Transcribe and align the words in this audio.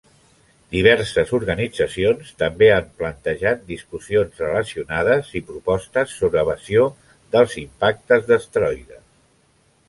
Diverses 0.75 1.33
organitzacions 1.37 2.31
també 2.39 2.69
han 2.75 2.87
plantejat 3.01 3.61
discussions 3.73 4.41
relacionades 4.45 5.29
i 5.41 5.43
propostes 5.51 6.17
sobre 6.23 6.43
evasió 6.47 6.87
dels 7.37 7.55
impactes 7.67 8.27
d'asteroides. 8.33 9.07